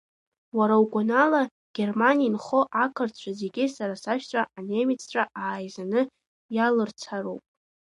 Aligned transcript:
Уара 0.57 0.75
угәанала 0.83 1.41
Германиа 1.75 2.27
инхо 2.27 2.61
ақырҭцәа 2.83 3.31
зегьы 3.39 3.65
сара 3.75 3.95
сашьцәа 4.03 4.41
анемеццәа 4.57 5.23
ааизаны 5.43 6.01
иалырцароуп… 6.55 7.43